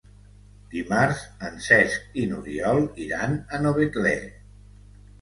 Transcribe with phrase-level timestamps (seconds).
[0.71, 1.21] Dimarts
[1.51, 4.19] en Cesc i n'Oriol iran a Novetlè.